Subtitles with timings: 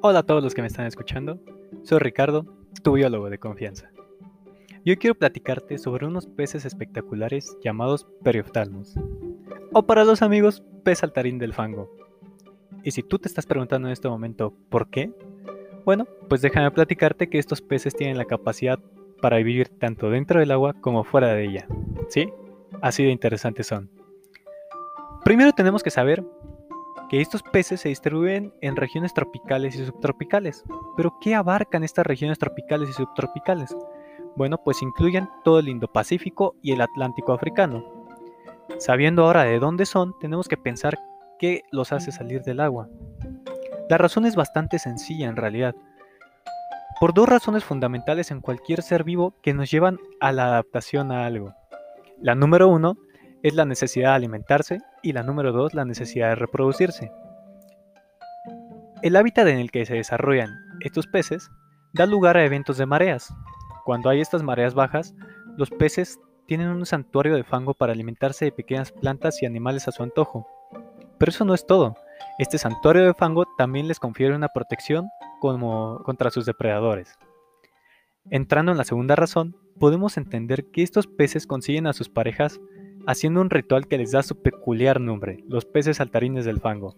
[0.00, 1.40] Hola a todos los que me están escuchando,
[1.82, 2.46] soy Ricardo,
[2.84, 3.90] tu biólogo de confianza.
[4.84, 8.94] Y hoy quiero platicarte sobre unos peces espectaculares llamados perioftalmos,
[9.72, 11.90] o para los amigos, pez saltarín del fango.
[12.84, 15.10] Y si tú te estás preguntando en este momento por qué,
[15.84, 18.78] bueno, pues déjame platicarte que estos peces tienen la capacidad
[19.20, 21.66] para vivir tanto dentro del agua como fuera de ella.
[22.08, 22.28] ¿Sí?
[22.82, 23.90] Así de interesantes son.
[25.24, 26.24] Primero tenemos que saber
[27.08, 30.64] que estos peces se distribuyen en regiones tropicales y subtropicales.
[30.96, 33.74] Pero ¿qué abarcan estas regiones tropicales y subtropicales?
[34.36, 37.84] Bueno, pues incluyen todo el Indo-Pacífico y el Atlántico africano.
[38.78, 40.98] Sabiendo ahora de dónde son, tenemos que pensar
[41.38, 42.88] qué los hace salir del agua.
[43.88, 45.74] La razón es bastante sencilla en realidad.
[47.00, 51.26] Por dos razones fundamentales en cualquier ser vivo que nos llevan a la adaptación a
[51.26, 51.54] algo.
[52.20, 52.98] La número uno
[53.42, 57.12] es la necesidad de alimentarse y la número dos, la necesidad de reproducirse.
[59.02, 61.50] El hábitat en el que se desarrollan estos peces
[61.92, 63.32] da lugar a eventos de mareas.
[63.84, 65.14] Cuando hay estas mareas bajas,
[65.56, 69.92] los peces tienen un santuario de fango para alimentarse de pequeñas plantas y animales a
[69.92, 70.46] su antojo.
[71.18, 71.96] Pero eso no es todo.
[72.38, 75.08] Este santuario de fango también les confiere una protección
[75.40, 77.18] contra sus depredadores.
[78.30, 82.60] Entrando en la segunda razón, podemos entender que estos peces consiguen a sus parejas
[83.08, 86.94] haciendo un ritual que les da su peculiar nombre, los peces saltarines del fango.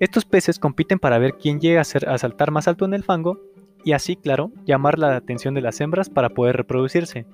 [0.00, 1.84] Estos peces compiten para ver quién llega a,
[2.18, 3.40] saltar más alto en el fango
[3.84, 7.24] y así, claro, llamar la atención de las hembras para poder reproducirse.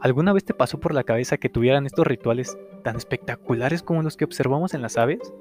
[0.00, 4.16] ¿Alguna vez te pasó por la cabeza que tuvieran estos rituales tan espectaculares como los
[4.16, 5.34] que observamos en las aves?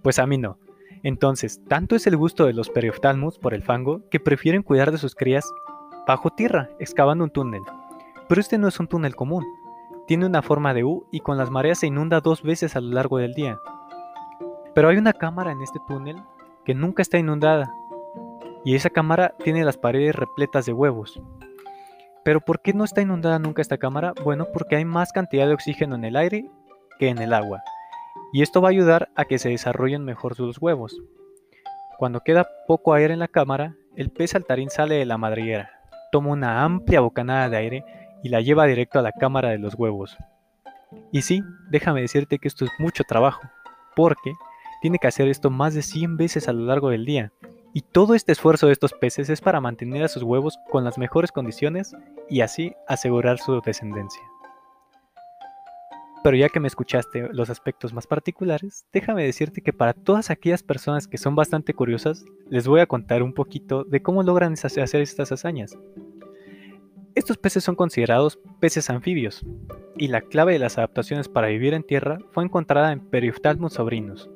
[0.00, 0.58] Pues a mí no.
[1.02, 4.96] Entonces, tanto es el gusto de los perioftalmus por el fango que prefieren cuidar de
[4.96, 5.44] sus crías
[6.06, 7.62] bajo tierra, excavando un túnel.
[8.26, 9.44] Pero este no es un túnel común,
[10.06, 12.92] tiene una forma de U y con las mareas se inunda dos veces a lo
[12.92, 13.58] largo del día.
[14.74, 16.22] Pero hay una cámara en este túnel
[16.64, 17.72] que nunca está inundada.
[18.64, 21.20] Y esa cámara tiene las paredes repletas de huevos.
[22.24, 24.14] Pero ¿por qué no está inundada nunca esta cámara?
[24.24, 26.50] Bueno, porque hay más cantidad de oxígeno en el aire
[26.98, 27.62] que en el agua.
[28.32, 30.96] Y esto va a ayudar a que se desarrollen mejor sus huevos.
[31.98, 35.70] Cuando queda poco aire en la cámara, el pez saltarín sale de la madriguera,
[36.10, 37.84] toma una amplia bocanada de aire
[38.24, 40.16] y la lleva directo a la cámara de los huevos.
[41.12, 43.42] Y sí, déjame decirte que esto es mucho trabajo,
[43.94, 44.32] porque
[44.80, 47.32] tiene que hacer esto más de 100 veces a lo largo del día.
[47.74, 50.96] Y todo este esfuerzo de estos peces es para mantener a sus huevos con las
[50.96, 51.94] mejores condiciones
[52.30, 54.22] y así asegurar su descendencia.
[56.22, 60.62] Pero ya que me escuchaste los aspectos más particulares, déjame decirte que para todas aquellas
[60.62, 65.02] personas que son bastante curiosas, les voy a contar un poquito de cómo logran hacer
[65.02, 65.76] estas hazañas.
[67.14, 69.46] Estos peces son considerados peces anfibios,
[69.96, 74.28] y la clave de las adaptaciones para vivir en tierra fue encontrada en Periophthalmus sobrinus,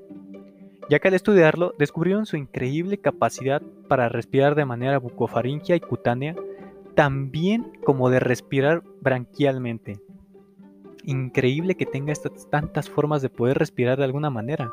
[0.89, 6.37] ya que al estudiarlo descubrieron su increíble capacidad para respirar de manera bucofaringia y cutánea,
[6.94, 10.00] también como de respirar branquialmente.
[11.03, 14.72] Increíble que tenga estas tantas formas de poder respirar de alguna manera.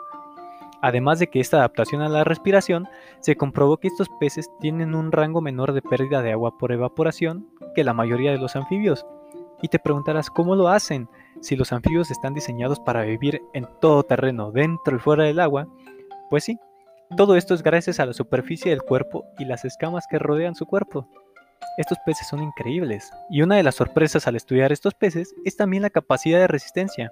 [0.85, 2.87] Además de que esta adaptación a la respiración,
[3.19, 7.49] se comprobó que estos peces tienen un rango menor de pérdida de agua por evaporación
[7.73, 9.03] que la mayoría de los anfibios.
[9.63, 11.09] Y te preguntarás cómo lo hacen
[11.41, 15.67] si los anfibios están diseñados para vivir en todo terreno, dentro y fuera del agua.
[16.29, 16.59] Pues sí,
[17.17, 20.67] todo esto es gracias a la superficie del cuerpo y las escamas que rodean su
[20.67, 21.09] cuerpo.
[21.79, 25.81] Estos peces son increíbles, y una de las sorpresas al estudiar estos peces es también
[25.81, 27.11] la capacidad de resistencia.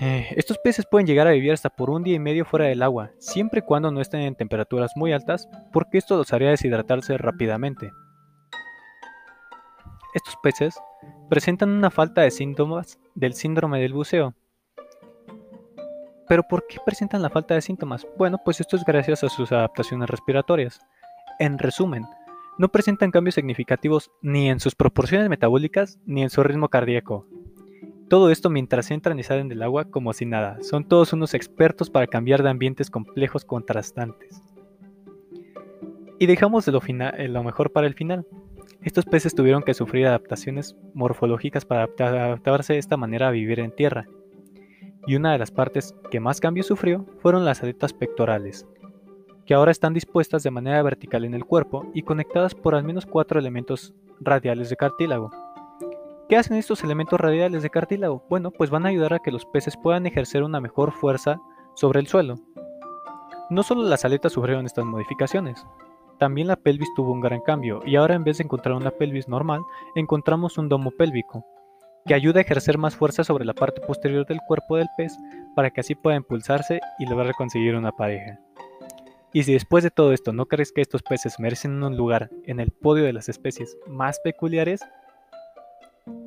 [0.00, 2.82] Eh, estos peces pueden llegar a vivir hasta por un día y medio fuera del
[2.82, 7.16] agua, siempre y cuando no estén en temperaturas muy altas, porque esto los haría deshidratarse
[7.16, 7.92] rápidamente.
[10.14, 10.78] Estos peces
[11.30, 14.34] presentan una falta de síntomas del síndrome del buceo.
[16.28, 18.06] ¿Pero por qué presentan la falta de síntomas?
[18.18, 20.80] Bueno, pues esto es gracias a sus adaptaciones respiratorias.
[21.38, 22.04] En resumen,
[22.58, 27.26] no presentan cambios significativos ni en sus proporciones metabólicas ni en su ritmo cardíaco,
[28.08, 30.58] todo esto mientras entran y salen del agua como si nada.
[30.62, 34.42] Son todos unos expertos para cambiar de ambientes complejos contrastantes.
[36.18, 38.26] Y dejamos lo, eh, lo mejor para el final.
[38.80, 43.74] Estos peces tuvieron que sufrir adaptaciones morfológicas para adaptarse de esta manera a vivir en
[43.74, 44.06] tierra.
[45.06, 48.66] Y una de las partes que más cambio sufrió fueron las aletas pectorales,
[49.44, 53.06] que ahora están dispuestas de manera vertical en el cuerpo y conectadas por al menos
[53.06, 55.45] cuatro elementos radiales de cartílago.
[56.28, 58.24] ¿Qué hacen estos elementos radiales de cartílago?
[58.28, 61.40] Bueno, pues van a ayudar a que los peces puedan ejercer una mejor fuerza
[61.74, 62.34] sobre el suelo.
[63.48, 65.64] No solo las aletas sufrieron estas modificaciones,
[66.18, 69.28] también la pelvis tuvo un gran cambio y ahora en vez de encontrar una pelvis
[69.28, 69.60] normal,
[69.94, 71.46] encontramos un domo pélvico,
[72.04, 75.16] que ayuda a ejercer más fuerza sobre la parte posterior del cuerpo del pez
[75.54, 78.40] para que así pueda impulsarse y lograr conseguir una pareja.
[79.32, 82.58] Y si después de todo esto no crees que estos peces merecen un lugar en
[82.58, 84.80] el podio de las especies más peculiares,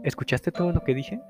[0.04, 1.22] ¿escuchaste todo lo que dije?